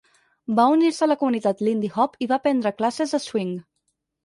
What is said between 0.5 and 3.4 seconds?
Va unir-se a la comunitat lindy-hop i va prendre classes de